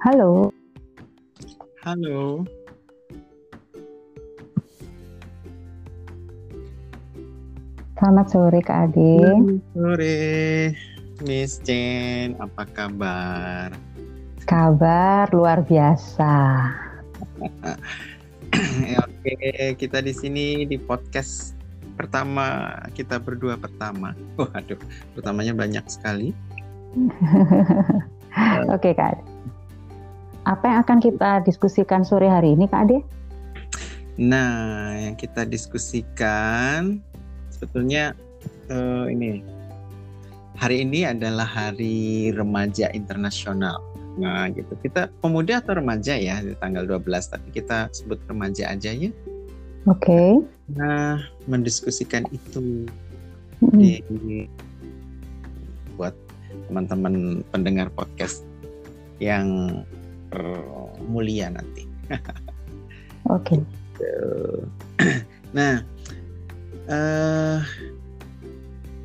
[0.00, 0.48] Halo.
[1.84, 2.48] Halo.
[8.00, 9.20] Selamat sore Kak Ade.
[9.76, 10.24] Sore,
[11.28, 13.76] Miss Jen, apa kabar?
[14.48, 16.32] Kabar luar biasa.
[19.04, 21.52] Oke, kita di sini di podcast
[22.00, 24.16] pertama kita berdua pertama.
[24.40, 24.80] Waduh,
[25.12, 26.32] pertamanya banyak sekali.
[28.72, 29.39] Oke Kak.
[30.48, 32.98] Apa yang akan kita diskusikan sore hari ini Kak Ade?
[34.20, 37.00] Nah, yang kita diskusikan
[37.52, 38.16] sebetulnya
[38.72, 39.44] uh, ini
[40.60, 43.80] hari ini adalah Hari Remaja Internasional.
[44.20, 44.76] Nah, gitu.
[44.80, 49.08] Kita pemuda atau remaja ya di tanggal 12, tapi kita sebut remaja aja ya.
[49.88, 50.04] Oke.
[50.04, 50.30] Okay.
[50.76, 52.84] Nah, mendiskusikan itu
[53.64, 53.80] Mm-mm.
[53.80, 54.04] di
[55.96, 56.12] buat
[56.68, 58.44] teman-teman pendengar podcast
[59.20, 59.80] yang
[61.06, 61.86] mulia nanti.
[63.34, 63.60] Oke.
[65.50, 65.82] Nah,
[66.86, 67.58] eh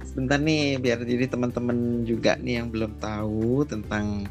[0.06, 4.30] sebentar nih biar jadi teman-teman juga nih yang belum tahu tentang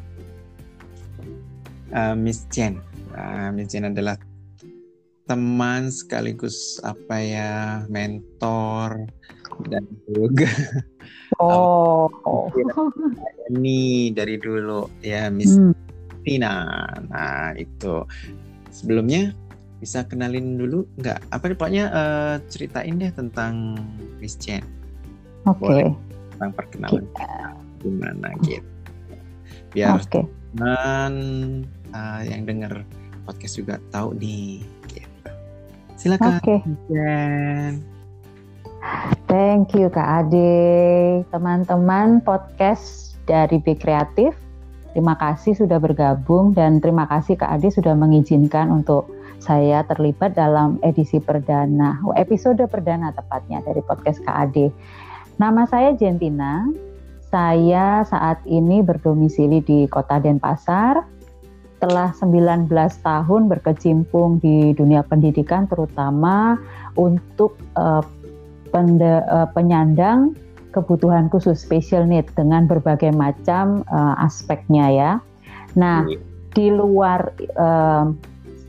[1.90, 2.78] eh, Miss Jen.
[3.10, 4.14] Nah, Miss Jen adalah
[5.26, 7.52] teman sekaligus apa ya
[7.90, 9.10] mentor
[9.66, 10.52] dan juga
[11.42, 12.06] Oh.
[13.50, 15.74] ini dari dulu ya Miss Hmm.
[16.24, 16.88] Tina.
[17.12, 18.02] Nah itu
[18.72, 19.36] sebelumnya
[19.78, 21.20] bisa kenalin dulu nggak?
[21.28, 23.76] Apa pokoknya eh, ceritain deh tentang
[24.18, 24.64] Miss Jen
[25.44, 25.92] Oke.
[26.34, 27.28] tentang perkenalan kita
[27.84, 28.72] gimana gitu.
[29.76, 30.24] Biar Oke.
[30.56, 31.14] teman
[31.92, 32.72] eh, yang denger
[33.28, 35.30] podcast juga tahu nih gitu.
[36.00, 36.64] Silakan Oke.
[36.64, 37.72] Miss Jen.
[39.28, 41.24] Thank you Kak Ade.
[41.32, 44.43] Teman-teman podcast dari Be Kreatif.
[44.94, 49.10] Terima kasih sudah bergabung dan terima kasih Kak Ade sudah mengizinkan untuk
[49.42, 54.70] saya terlibat dalam edisi perdana, episode perdana tepatnya dari podcast Kak Ade.
[55.42, 56.70] Nama saya Jentina.
[57.26, 61.02] Saya saat ini berdomisili di Kota Denpasar.
[61.82, 62.70] Telah 19
[63.02, 66.54] tahun berkecimpung di dunia pendidikan terutama
[66.94, 68.02] untuk eh,
[68.70, 70.38] pende- eh, penyandang
[70.74, 75.12] kebutuhan khusus special need dengan berbagai macam eh, aspeknya ya.
[75.78, 76.02] Nah,
[76.54, 78.04] di luar eh,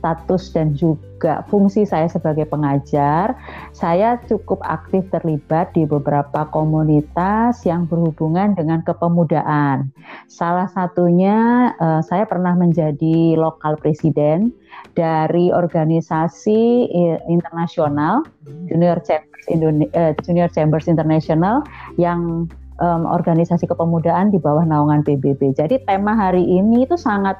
[0.05, 3.33] status dan juga fungsi saya sebagai pengajar,
[3.73, 9.89] saya cukup aktif terlibat di beberapa komunitas yang berhubungan dengan kepemudaan.
[10.29, 14.53] Salah satunya eh, saya pernah menjadi lokal presiden
[14.93, 18.21] dari organisasi eh, internasional
[18.69, 21.65] Junior Chambers Indone- eh, Junior Chambers International
[21.97, 22.45] yang
[22.77, 25.55] em, organisasi kepemudaan di bawah naungan PBB.
[25.55, 27.39] Jadi tema hari ini itu sangat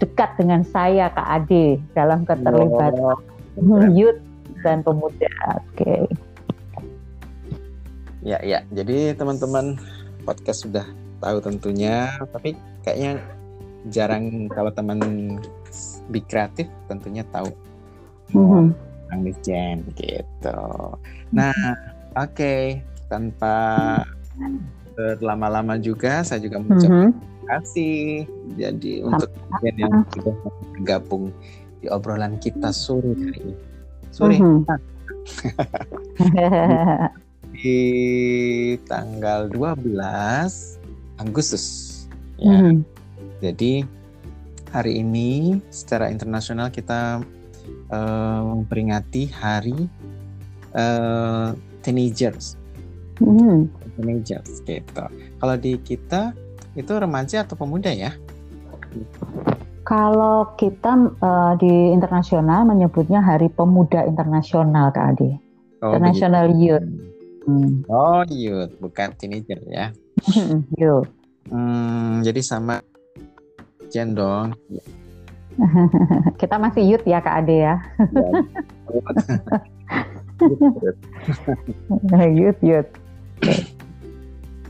[0.00, 3.20] dekat dengan saya Kak Ade dalam keterlibatan
[3.98, 4.18] youth
[4.64, 5.30] dan pemuda.
[5.60, 6.08] Oke.
[8.20, 8.60] Ya, ya.
[8.72, 9.80] Jadi teman-teman
[10.24, 10.84] podcast sudah
[11.20, 13.20] tahu tentunya, tapi kayaknya
[13.88, 15.00] jarang kalau teman
[16.12, 17.48] Big Kreatif tentunya tahu
[18.36, 18.76] Mhm.
[18.76, 20.60] tentang Miss Jen gitu.
[21.32, 21.56] Nah,
[22.14, 22.78] oke,
[23.08, 23.54] tanpa
[24.94, 27.39] berlama-lama juga, saya juga mengucapkan Mhm.
[27.50, 28.24] Kasih.
[28.54, 30.34] Jadi untuk kalian yang sudah
[30.76, 31.34] bergabung
[31.80, 33.54] di obrolan kita sore hari ini.
[34.14, 34.62] Sore Mhm.
[37.54, 37.80] di
[38.86, 40.78] tanggal 12
[41.18, 41.64] Agustus.
[42.40, 42.56] Ya.
[42.56, 42.74] Mhm.
[43.40, 43.84] Jadi
[44.70, 47.20] hari ini secara internasional kita
[47.90, 49.78] eh, memperingati Hari
[50.70, 51.48] eh,
[51.82, 52.54] Teenagers,
[53.18, 53.66] Mhm.
[53.98, 55.04] teenagers gitu.
[55.42, 56.30] Kalau di kita
[56.74, 58.14] itu remaja atau pemuda ya?
[59.86, 65.40] Kalau kita eh, di internasional menyebutnya Hari Pemuda Internasional Kak Ade.
[65.82, 66.62] Oh, International begitu.
[66.66, 66.88] Youth.
[67.40, 67.82] Hmm.
[67.88, 69.90] Oh, youth, bukan teenager ya.
[70.76, 71.08] Youth.
[71.48, 72.84] Hmm, jadi sama
[73.90, 74.54] Jen dong.
[76.40, 77.74] Kita masih youth ya Kak Ade ya.
[82.38, 82.90] youth, youth.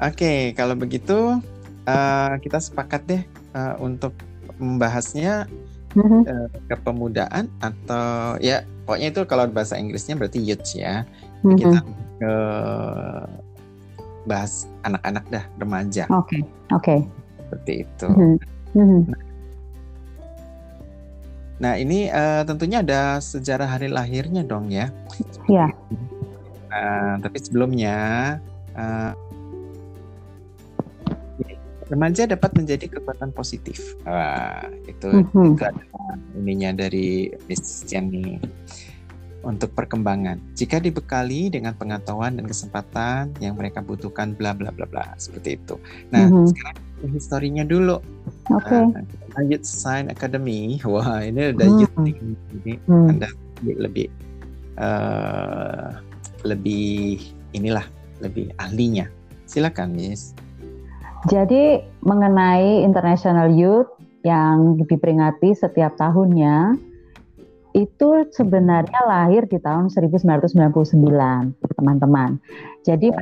[0.00, 1.44] Oke, kalau begitu
[1.90, 3.22] eh, kita sepakat deh
[3.54, 4.14] eh, untuk
[4.56, 5.50] membahasnya
[5.90, 6.22] Mhm.
[6.22, 11.02] eh, kepemudaan atau ya pokoknya itu kalau bahasa Inggrisnya berarti youth ya.
[11.42, 11.56] Mhm.
[11.58, 11.78] Kita
[12.20, 12.34] ke
[14.28, 16.38] bahas anak-anak dah remaja Oke,
[16.70, 16.96] oke.
[17.42, 18.06] seperti itu.
[18.06, 18.36] Mhm.
[18.78, 19.00] Mhm.
[21.60, 24.88] Nah ini eh, tentunya ada sejarah hari lahirnya dong ya.
[25.50, 25.68] Ya.
[26.70, 27.96] Nah, tapi sebelumnya
[28.78, 29.10] eh,
[31.90, 33.98] remaja dapat menjadi kekuatan positif.
[34.06, 35.58] Wah, itu mm-hmm.
[35.58, 35.66] itu
[36.38, 38.38] ininya dari Miss nih
[39.42, 40.38] untuk perkembangan.
[40.54, 45.76] Jika dibekali dengan pengetahuan dan kesempatan yang mereka butuhkan, bla bla bla bla seperti itu.
[46.14, 46.46] Nah, mm-hmm.
[46.54, 46.76] sekarang
[47.10, 47.98] historinya dulu.
[48.54, 48.70] Oke.
[48.70, 48.82] Okay.
[49.34, 51.80] Nah, Youth Science Academy, wah ini udah mm-hmm.
[51.82, 51.96] youth
[52.62, 53.10] ini mm-hmm.
[53.10, 53.28] anda
[53.60, 54.06] lebih lebih,
[54.78, 55.88] uh,
[56.46, 57.18] lebih
[57.56, 57.84] inilah
[58.22, 59.10] lebih ahlinya.
[59.50, 60.36] Silakan, Miss.
[61.28, 63.92] Jadi mengenai International Youth
[64.24, 66.80] yang diperingati setiap tahunnya
[67.70, 72.40] itu sebenarnya lahir di tahun 1999, teman-teman.
[72.82, 73.14] Jadi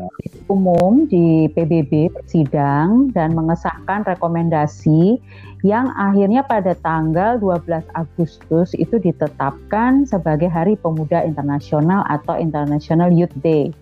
[0.48, 5.20] umum di PBB bersidang dan mengesahkan rekomendasi
[5.66, 13.34] yang akhirnya pada tanggal 12 Agustus itu ditetapkan sebagai Hari Pemuda Internasional atau International Youth
[13.42, 13.74] Day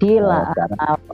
[0.00, 0.48] di oh,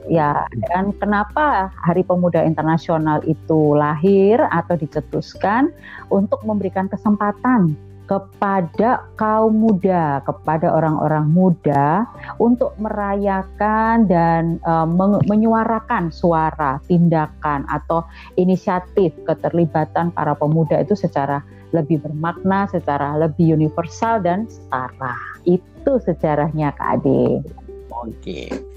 [0.07, 5.69] ya dan kenapa Hari Pemuda Internasional itu lahir atau dicetuskan?
[6.07, 7.75] Untuk memberikan kesempatan
[8.07, 12.07] kepada kaum muda, kepada orang-orang muda
[12.39, 14.87] untuk merayakan dan uh,
[15.27, 18.07] menyuarakan suara, tindakan atau
[18.39, 21.43] inisiatif keterlibatan para pemuda itu secara
[21.75, 25.19] lebih bermakna, secara lebih universal dan setara.
[25.43, 27.43] Itu sejarahnya Kak Ade.
[27.91, 28.07] Oh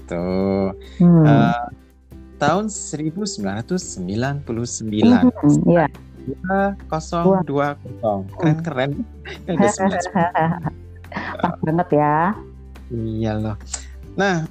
[0.01, 0.27] gitu.
[0.97, 1.23] Hmm.
[1.23, 1.65] Uh,
[2.41, 4.01] tahun 1999.
[4.01, 5.85] Hmm, ya.
[6.21, 8.19] Dua kosong dua kosong.
[8.37, 8.91] Keren keren.
[11.41, 12.17] Pas banget ya.
[12.91, 13.57] Iya loh.
[14.17, 14.45] Nah,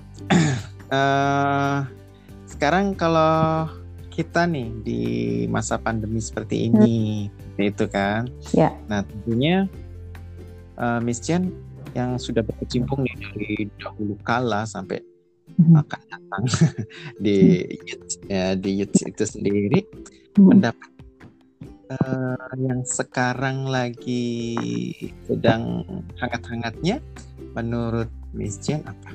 [0.90, 1.78] uh,
[2.52, 3.68] sekarang kalau
[4.10, 5.02] kita nih di
[5.46, 7.70] masa pandemi seperti ini, hmm.
[7.70, 8.26] itu kan.
[8.50, 8.74] Ya.
[8.90, 9.70] Nah tentunya
[10.76, 11.54] uh, Miss Chen
[11.94, 15.09] yang sudah berkecimpung nih dari dahulu kala sampai hmm.
[15.60, 16.44] Akan datang
[17.24, 17.38] di
[17.86, 19.80] youth, ya, di youth itu sendiri
[20.38, 20.90] mendapat
[21.90, 24.54] uh, yang sekarang lagi
[25.26, 25.82] sedang
[26.18, 27.02] hangat-hangatnya
[27.58, 29.10] menurut Miss Jen apa?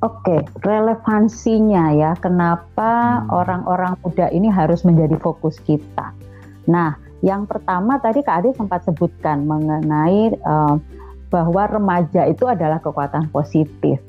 [0.00, 3.36] Oke, relevansinya ya, kenapa hmm.
[3.36, 4.02] orang-orang hmm.
[4.04, 6.16] muda ini harus menjadi fokus kita.
[6.64, 10.80] Nah, yang pertama tadi Kak Ade sempat sebutkan mengenai uh,
[11.28, 14.00] bahwa remaja itu adalah kekuatan positif.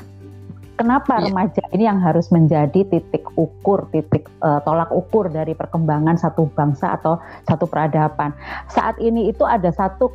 [0.81, 1.29] Kenapa ya.
[1.29, 6.97] remaja ini yang harus menjadi titik ukur, titik uh, tolak ukur dari perkembangan satu bangsa
[6.97, 8.33] atau satu peradaban?
[8.65, 10.09] Saat ini itu ada 1,2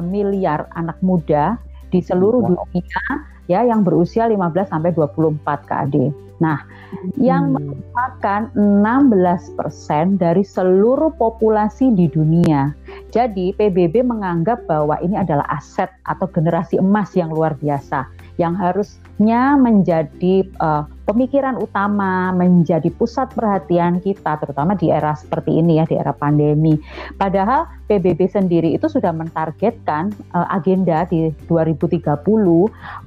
[0.00, 1.60] miliar anak muda
[1.92, 3.04] di seluruh dunia
[3.52, 5.96] ya yang berusia 15 sampai 24 KD.
[6.40, 7.20] Nah, hmm.
[7.20, 12.72] yang merupakan 16% dari seluruh populasi di dunia.
[13.12, 19.58] Jadi PBB menganggap bahwa ini adalah aset atau generasi emas yang luar biasa yang harusnya
[19.58, 25.98] menjadi uh, pemikiran utama, menjadi pusat perhatian kita, terutama di era seperti ini ya, di
[25.98, 26.78] era pandemi.
[27.18, 32.06] Padahal PBB sendiri itu sudah mentargetkan uh, agenda di 2030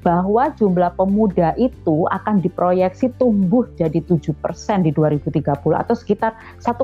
[0.04, 4.36] bahwa jumlah pemuda itu akan diproyeksi tumbuh jadi 7%
[4.84, 6.84] di 2030 atau sekitar 1,3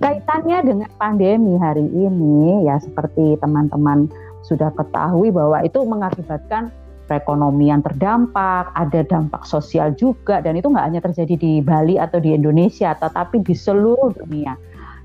[0.05, 4.13] kaitannya dengan pandemi hari ini ya seperti teman-teman
[4.45, 6.71] sudah ketahui bahwa itu mengakibatkan
[7.07, 12.35] perekonomian terdampak, ada dampak sosial juga, dan itu nggak hanya terjadi di Bali atau di
[12.35, 14.59] Indonesia, tetapi di seluruh dunia.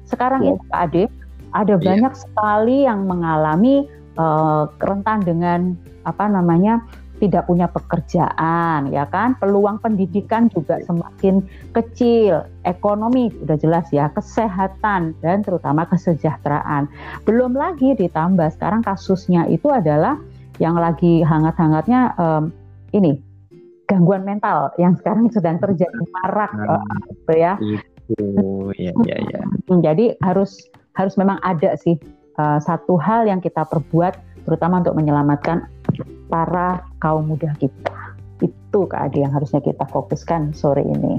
[0.09, 1.03] Sekarang ini Pak Ade,
[1.55, 1.83] ada iya.
[1.83, 3.87] banyak sekali yang mengalami
[4.19, 6.81] uh, rentan dengan apa namanya
[7.21, 9.37] tidak punya pekerjaan, ya kan?
[9.37, 16.89] Peluang pendidikan juga semakin kecil, ekonomi sudah jelas ya, kesehatan dan terutama kesejahteraan.
[17.29, 20.17] Belum lagi ditambah sekarang kasusnya itu adalah
[20.61, 22.53] yang lagi hangat-hangatnya um,
[22.93, 23.17] ini
[23.89, 27.57] gangguan mental yang sekarang sedang terjadi marak nah, uh, ya.
[28.07, 29.41] Itu ya ya ya.
[29.67, 31.97] Jadi harus harus memang ada sih
[32.37, 35.65] uh, satu hal yang kita perbuat terutama untuk menyelamatkan
[36.29, 37.97] para kaum muda kita.
[38.39, 41.17] Itu Kak Adi yang harusnya kita fokuskan sore ini.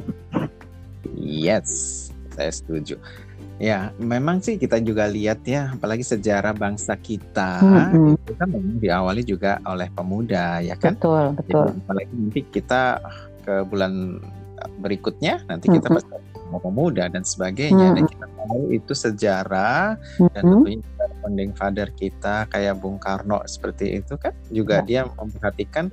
[1.18, 2.96] Yes, saya setuju.
[3.62, 8.18] Ya, memang sih kita juga lihat ya, apalagi sejarah bangsa kita Mm-mm.
[8.18, 10.98] itu kan memang diawali juga oleh pemuda, ya kan?
[10.98, 11.70] Betul, betul.
[11.70, 12.82] Jadi, apalagi nanti kita
[13.46, 14.18] ke bulan
[14.82, 16.02] berikutnya, nanti kita Mm-mm.
[16.02, 17.94] pasti pemuda dan sebagainya.
[17.94, 18.10] Dan Mm-mm.
[18.10, 19.94] kita tahu itu sejarah
[20.34, 20.66] dan Mm-mm.
[20.66, 25.86] tentunya founding father kita kayak Bung Karno seperti itu kan juga dia memperhatikan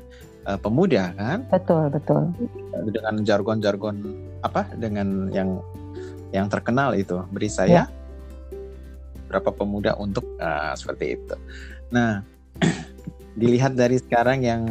[0.49, 2.33] eh, pemuda kan Betul, betul.
[2.89, 4.01] dengan jargon-jargon
[4.41, 5.61] apa dengan yang
[6.29, 7.89] yang terkenal itu beri saya
[9.29, 11.35] berapa pemuda untuk ah, seperti itu.
[11.93, 12.25] Nah,
[13.39, 14.63] dilihat dari sekarang yang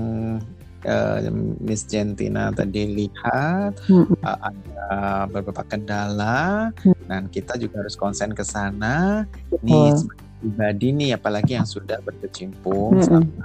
[0.85, 1.31] eh,
[1.63, 4.19] Miss Gentina tadi lihat Mm-mm.
[4.23, 4.91] uh, ada
[5.31, 6.95] beberapa kendala Hmm.
[7.11, 9.27] dan kita juga harus konsen ke sana
[9.63, 9.99] nih Betul.
[10.07, 13.07] sebagai pribadi nih apalagi yang sudah berkecimpung Mm-mm.
[13.07, 13.45] selama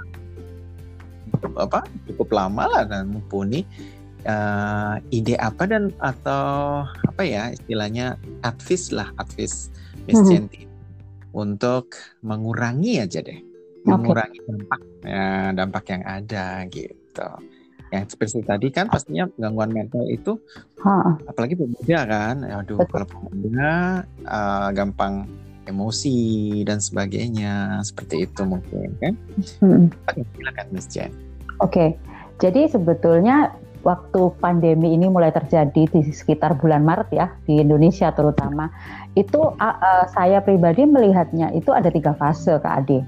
[1.58, 3.66] apa cukup lama lah dan mumpuni
[4.26, 9.70] uh, ide apa dan atau apa ya istilahnya advice lah advice
[10.04, 10.28] Miss Mhm.
[10.28, 10.62] Genti
[11.34, 13.40] untuk mengurangi aja deh.
[13.84, 17.28] Mengurangi dampak ya, dampak yang ada gitu.
[17.92, 20.40] Yang seperti tadi kan pastinya gangguan mental itu
[20.82, 22.36] Ha, apalagi pemuda kan?
[22.42, 22.90] Aduh Betul.
[22.90, 25.28] kalau pemuda uh, gampang
[25.64, 29.14] emosi dan sebagainya seperti itu mungkin kan.
[30.10, 31.12] Oke, silakan Miss Jen
[31.62, 31.94] Oke,
[32.42, 38.72] jadi sebetulnya waktu pandemi ini mulai terjadi di sekitar bulan Maret ya di Indonesia terutama,
[39.14, 43.04] itu a- saya pribadi melihatnya itu ada tiga fase Kak Ade.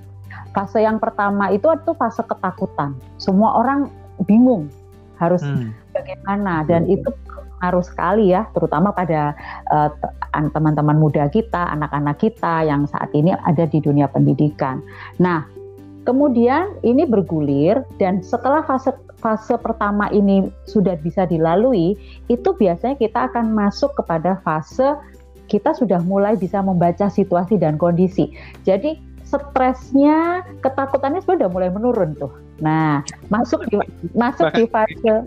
[0.52, 2.92] Fase yang pertama itu itu fase ketakutan.
[3.16, 3.88] Semua orang
[4.28, 4.68] bingung
[5.16, 7.00] harus Hmm, bagaimana dan Betul.
[7.00, 7.10] itu
[7.56, 9.32] harus sekali ya terutama pada
[10.36, 14.84] an- teman-teman muda kita, anak-anak kita yang saat ini ada di dunia pendidikan.
[15.16, 15.48] Nah,
[16.04, 18.92] kemudian ini bergulir dan setelah fase
[19.26, 21.98] fase pertama ini sudah bisa dilalui,
[22.30, 24.94] itu biasanya kita akan masuk kepada fase
[25.46, 28.34] kita sudah mulai bisa membaca situasi dan kondisi.
[28.66, 32.30] Jadi stresnya, ketakutannya sudah mulai menurun tuh.
[32.62, 33.76] Nah, masuk di
[34.14, 35.26] masuk di fase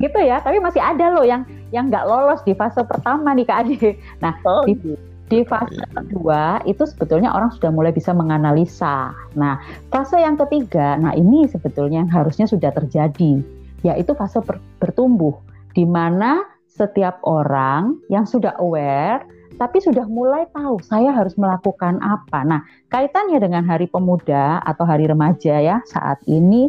[0.00, 3.58] gitu ya, tapi masih ada loh yang yang nggak lolos di fase pertama nih Kak
[3.68, 3.90] Ade.
[4.24, 4.76] Nah, Oh, di,
[5.24, 9.16] di fase kedua itu sebetulnya orang sudah mulai bisa menganalisa.
[9.34, 9.56] Nah,
[9.88, 13.40] fase yang ketiga, nah ini sebetulnya yang harusnya sudah terjadi,
[13.80, 15.32] yaitu fase ber- bertumbuh,
[15.72, 19.24] di mana setiap orang yang sudah aware,
[19.56, 22.44] tapi sudah mulai tahu saya harus melakukan apa.
[22.44, 22.60] Nah,
[22.92, 26.68] kaitannya dengan Hari Pemuda atau Hari Remaja ya saat ini.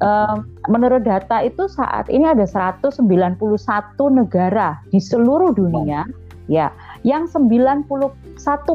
[0.00, 2.96] em, menurut data itu saat ini ada 191
[4.08, 6.08] negara di seluruh dunia
[6.50, 7.86] ya yang 91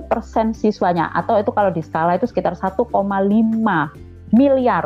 [0.09, 1.13] persen siswanya.
[1.13, 2.89] Atau itu kalau di skala itu sekitar 1,5
[4.33, 4.85] miliar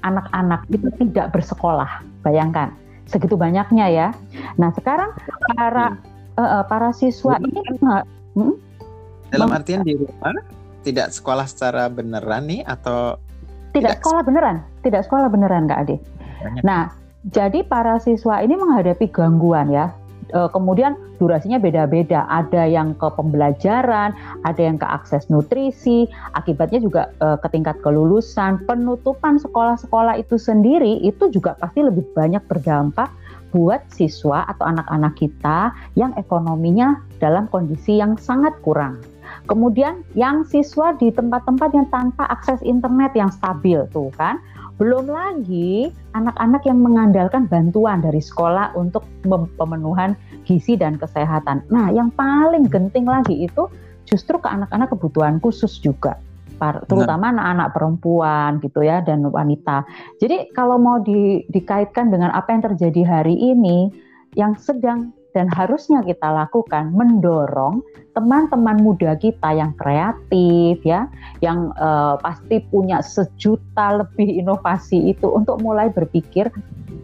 [0.00, 2.02] anak-anak itu tidak bersekolah.
[2.26, 2.74] Bayangkan
[3.06, 4.08] segitu banyaknya ya.
[4.58, 5.14] Nah sekarang
[5.54, 5.98] para
[6.38, 8.06] eh, eh, para siswa ini nggak-
[9.30, 10.34] dalam Mem- artian di rumah
[10.82, 13.18] tidak sekolah secara beneran nih atau
[13.70, 14.02] tidak Tidak.
[14.02, 14.56] sekolah beneran.
[14.82, 15.96] Tidak sekolah beneran Kak Ade.
[16.42, 16.62] Banyak.
[16.66, 16.90] Nah,
[17.30, 19.94] jadi para siswa ini menghadapi gangguan ya.
[20.30, 22.24] E, kemudian durasinya beda-beda.
[22.30, 24.14] Ada yang ke pembelajaran,
[24.46, 26.06] ada yang ke akses nutrisi.
[26.38, 28.62] Akibatnya juga e, ke tingkat kelulusan.
[28.64, 33.10] Penutupan sekolah-sekolah itu sendiri itu juga pasti lebih banyak berdampak
[33.50, 39.02] buat siswa atau anak-anak kita yang ekonominya dalam kondisi yang sangat kurang.
[39.46, 44.38] Kemudian yang siswa di tempat-tempat yang tanpa akses internet yang stabil tuh kan.
[44.80, 49.04] Belum lagi anak-anak yang mengandalkan bantuan dari sekolah untuk
[49.60, 50.16] pemenuhan
[50.48, 51.68] gizi dan kesehatan.
[51.68, 53.68] Nah, yang paling genting lagi itu
[54.08, 56.16] justru ke anak-anak kebutuhan khusus juga,
[56.88, 59.84] terutama anak-anak perempuan gitu ya dan wanita.
[60.16, 63.92] Jadi kalau mau di- dikaitkan dengan apa yang terjadi hari ini,
[64.32, 67.82] yang sedang dan harusnya kita lakukan mendorong
[68.14, 71.06] teman-teman muda kita yang kreatif ya,
[71.40, 76.50] yang eh, pasti punya sejuta lebih inovasi itu untuk mulai berpikir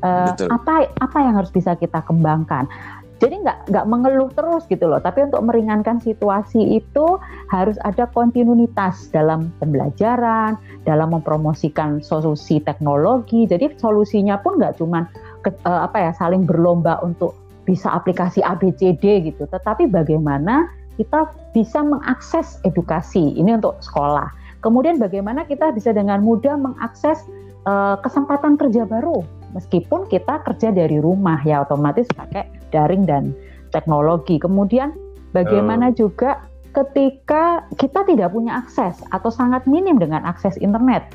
[0.06, 0.52] Betul.
[0.52, 2.68] apa apa yang harus bisa kita kembangkan.
[3.16, 7.16] Jadi nggak nggak mengeluh terus gitu loh, tapi untuk meringankan situasi itu
[7.49, 13.49] harus ada kontinuitas dalam pembelajaran, dalam mempromosikan solusi teknologi.
[13.49, 15.09] Jadi solusinya pun nggak cuma
[15.40, 17.33] ke- eh, apa ya saling berlomba untuk
[17.66, 24.30] bisa aplikasi ABCD gitu, tetapi bagaimana kita bisa mengakses edukasi ini untuk sekolah.
[24.64, 27.20] Kemudian bagaimana kita bisa dengan mudah mengakses
[27.68, 29.20] eh, kesempatan kerja baru
[29.56, 33.32] meskipun kita kerja dari rumah ya otomatis pakai daring dan
[33.73, 34.37] teknologi.
[34.37, 34.92] Kemudian
[35.32, 36.44] bagaimana juga
[36.76, 41.08] ketika kita tidak punya akses atau sangat minim dengan akses internet,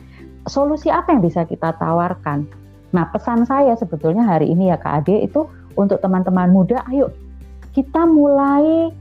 [0.50, 2.50] solusi apa yang bisa kita tawarkan?
[2.91, 7.12] Nah, pesan saya sebetulnya hari ini ya Kak Ade itu untuk teman-teman muda, ayo
[7.72, 8.92] kita mulai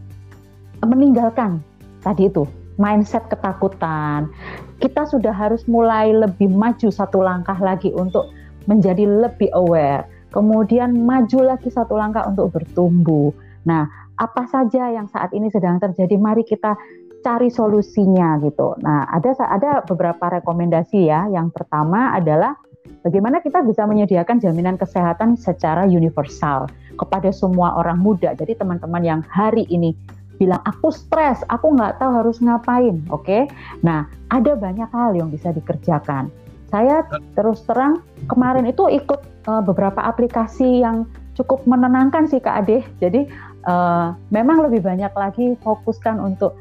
[0.81, 1.61] meninggalkan
[2.01, 2.47] tadi itu
[2.81, 4.33] mindset ketakutan.
[4.81, 8.33] Kita sudah harus mulai lebih maju satu langkah lagi untuk
[8.65, 10.09] menjadi lebih aware.
[10.33, 13.35] Kemudian maju lagi satu langkah untuk bertumbuh.
[13.69, 13.85] Nah,
[14.17, 16.17] apa saja yang saat ini sedang terjadi?
[16.17, 16.73] Mari kita
[17.21, 18.73] cari solusinya gitu.
[18.81, 21.29] Nah, ada ada beberapa rekomendasi ya.
[21.29, 22.57] Yang pertama adalah
[23.05, 26.69] bagaimana kita bisa menyediakan jaminan kesehatan secara universal
[27.01, 28.37] kepada semua orang muda.
[28.37, 29.97] Jadi teman-teman yang hari ini
[30.41, 33.25] bilang aku stres, aku nggak tahu harus ngapain, oke?
[33.25, 33.43] Okay?
[33.85, 36.33] Nah, ada banyak hal yang bisa dikerjakan.
[36.73, 39.21] Saya terus terang kemarin itu ikut
[39.51, 42.87] uh, beberapa aplikasi yang cukup menenangkan sih Kak Ade.
[43.03, 43.27] Jadi
[43.67, 46.57] uh, memang lebih banyak lagi fokuskan untuk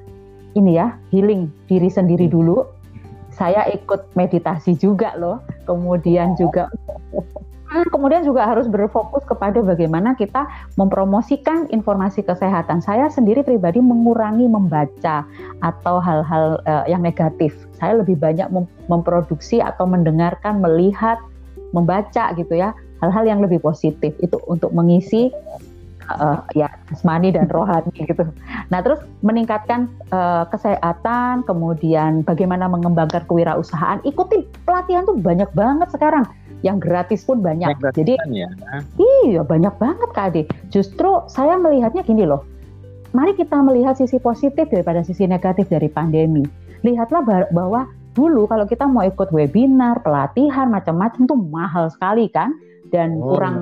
[0.58, 2.66] ini ya healing diri sendiri dulu.
[3.30, 6.66] Saya ikut meditasi juga loh, kemudian juga
[7.70, 12.82] Hmm, kemudian juga harus berfokus kepada bagaimana kita mempromosikan informasi kesehatan.
[12.82, 15.22] Saya sendiri pribadi mengurangi membaca
[15.62, 17.54] atau hal-hal uh, yang negatif.
[17.78, 21.22] Saya lebih banyak mem memproduksi atau mendengarkan, melihat,
[21.70, 22.74] membaca gitu ya,
[23.06, 25.30] hal-hal yang lebih positif itu untuk mengisi
[26.18, 28.26] uh, ya jasmani dan rohani gitu.
[28.74, 34.02] Nah terus meningkatkan uh, kesehatan, kemudian bagaimana mengembangkan kewirausahaan.
[34.06, 36.26] Ikuti pelatihan tuh banyak banyak sekarang
[36.66, 37.72] yang gratis pun banyak.
[37.96, 38.50] Jadi ya.
[39.00, 40.44] iya banyak banget Kak Ade.
[40.74, 42.44] Justru saya melihatnya gini loh.
[43.10, 46.46] Mari kita melihat sisi positif daripada sisi negatif dari pandemi.
[46.86, 52.54] Lihatlah bahwa dulu kalau kita mau ikut webinar, pelatihan macam-macam tuh mahal sekali kan
[52.90, 53.34] dan oh.
[53.34, 53.58] kurang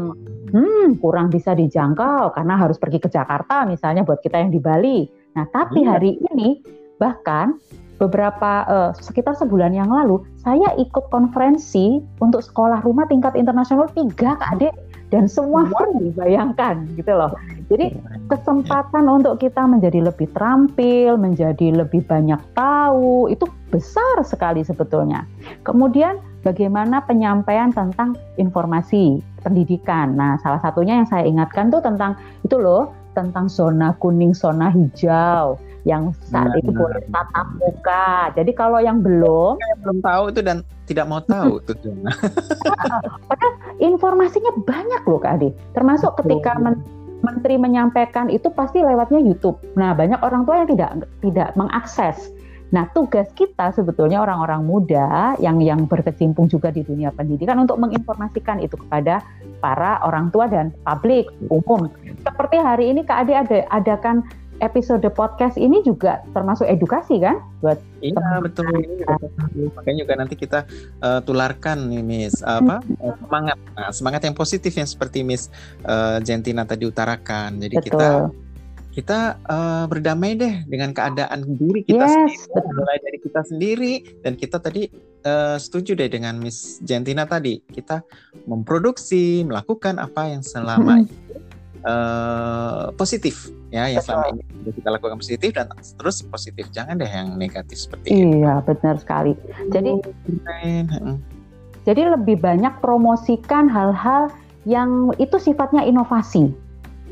[0.52, 5.08] hmm, kurang bisa dijangkau karena harus pergi ke Jakarta misalnya buat kita yang di Bali.
[5.36, 5.96] Nah, tapi iya.
[5.96, 6.64] hari ini
[6.98, 7.60] bahkan
[7.98, 14.38] beberapa uh, sekitar sebulan yang lalu saya ikut konferensi untuk sekolah rumah tingkat internasional tiga
[14.38, 14.70] kak Ade
[15.10, 17.34] dan semua pun dibayangkan gitu loh.
[17.68, 18.00] Jadi
[18.32, 25.28] kesempatan untuk kita menjadi lebih terampil, menjadi lebih banyak tahu itu besar sekali sebetulnya.
[25.68, 26.16] Kemudian
[26.48, 30.16] bagaimana penyampaian tentang informasi pendidikan.
[30.16, 32.16] Nah, salah satunya yang saya ingatkan tuh tentang
[32.48, 38.12] itu loh, tentang zona kuning, zona hijau yang saat nah, itu nah, boleh tatap muka.
[38.36, 41.92] Jadi kalau yang belum, yang belum tahu itu dan tidak mau tahu itu.
[43.28, 45.50] Padahal informasinya banyak loh Kak Adi.
[45.76, 46.80] Termasuk ketika men
[47.26, 49.58] menteri menyampaikan itu pasti lewatnya YouTube.
[49.74, 50.90] Nah banyak orang tua yang tidak
[51.22, 52.32] tidak mengakses.
[52.68, 58.60] Nah, tugas kita sebetulnya orang-orang muda yang yang berkecimpung juga di dunia pendidikan untuk menginformasikan
[58.60, 59.24] itu kepada
[59.64, 61.88] para orang tua dan publik umum.
[62.28, 64.28] Seperti hari ini Kak Ade ada adakan
[64.60, 67.38] episode podcast ini juga termasuk edukasi kan?
[67.62, 68.66] Buat iya betul.
[69.78, 70.66] Makanya juga nanti kita
[71.02, 72.42] uh, tularkan nih Miss.
[72.42, 72.82] Apa?
[72.82, 73.16] Hmm.
[73.26, 73.58] semangat.
[73.78, 75.50] Nah, semangat yang positif yang seperti Miss
[75.86, 77.62] uh, Gentina tadi utarakan.
[77.62, 77.86] Jadi betul.
[77.94, 78.10] kita
[78.98, 82.74] kita uh, berdamai deh dengan keadaan diri kita yes, sendiri betul.
[82.74, 83.94] mulai dari kita sendiri.
[84.26, 84.90] Dan kita tadi
[85.22, 87.62] uh, setuju deh dengan Miss Gentina tadi.
[87.62, 88.02] Kita
[88.50, 91.57] memproduksi melakukan apa yang selama hmm.
[91.86, 95.68] Uh, positif ya yang selama ini kita lakukan positif dan
[96.00, 96.66] terus positif.
[96.72, 98.38] Jangan deh yang negatif seperti iya, itu.
[98.42, 99.34] Iya benar sekali.
[99.70, 99.92] Jadi
[101.88, 104.32] jadi lebih banyak promosikan hal-hal
[104.68, 106.52] yang itu sifatnya inovasi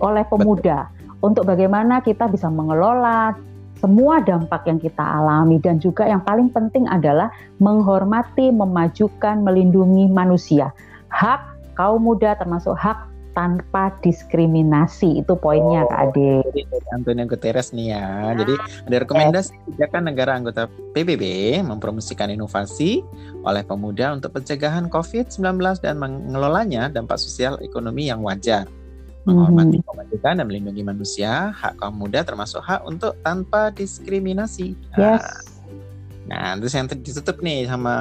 [0.03, 1.23] oleh pemuda Betul.
[1.23, 3.35] untuk bagaimana kita bisa mengelola
[3.79, 5.59] semua dampak yang kita alami.
[5.59, 7.31] Dan juga yang paling penting adalah
[7.63, 10.71] menghormati, memajukan, melindungi manusia.
[11.11, 16.41] Hak kaum muda termasuk hak tanpa diskriminasi itu poinnya oh, Kak Ade.
[16.95, 18.33] Antonio Guterres nih ya.
[18.39, 18.55] Jadi
[18.87, 21.23] ada rekomendasi kebijakan negara anggota PBB
[21.61, 23.03] mempromosikan inovasi
[23.43, 25.43] oleh pemuda untuk pencegahan COVID-19
[25.83, 28.65] dan mengelolanya dampak sosial ekonomi yang wajar.
[29.25, 29.87] Menghormati hmm.
[29.89, 34.77] kemajukan dan melindungi manusia, hak kaum muda termasuk hak untuk tanpa diskriminasi.
[34.95, 35.25] Nah, yes.
[35.25, 35.54] Nah,
[36.29, 37.93] terus yang ditutup nih sama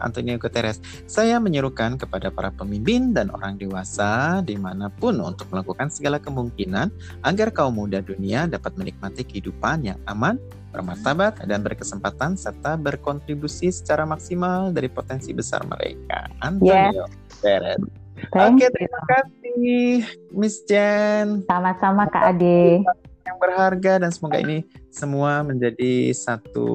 [0.00, 0.80] Antonio Guterres.
[1.04, 6.88] Saya menyerukan kepada para pemimpin dan orang dewasa di mana pun untuk melakukan segala kemungkinan
[7.24, 10.40] agar kaum muda dunia dapat menikmati kehidupan yang aman,
[10.72, 16.28] bermartabat, dan berkesempatan serta berkontribusi secara maksimal dari potensi besar mereka.
[16.40, 17.12] Antonio yes.
[17.38, 17.80] Guterres.
[18.18, 20.02] Oke, terima kasih
[20.34, 21.46] Miss Jen.
[21.46, 22.82] Sama-sama Kak Ade
[23.28, 26.68] yang berharga dan semoga ini semua menjadi satu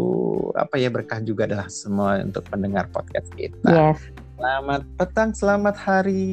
[0.53, 3.57] apa ya berkah juga adalah semua untuk pendengar podcast kita.
[3.65, 3.99] Yes.
[4.37, 6.23] Selamat petang, selamat hari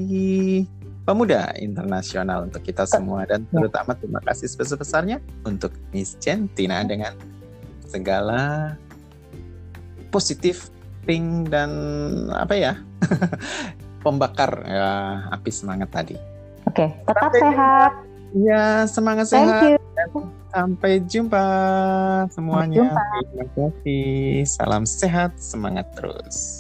[1.09, 7.17] Pemuda Internasional untuk kita semua dan terutama terima kasih sebesar-besarnya untuk Miss Centina dengan
[7.89, 8.75] segala
[10.13, 10.69] positif
[11.09, 11.71] pink dan
[12.35, 12.73] apa ya
[14.05, 14.91] pembakar ya,
[15.33, 16.17] api semangat tadi.
[16.69, 18.10] Oke, tetap sehat.
[18.35, 19.63] Ya, semangat Thank sehat.
[19.75, 20.23] you.
[20.51, 21.45] Sampai jumpa
[22.35, 22.75] semuanya.
[22.91, 23.03] jumpa.
[23.31, 24.43] Terima kasih.
[24.51, 26.60] Salam sehat, semangat terus.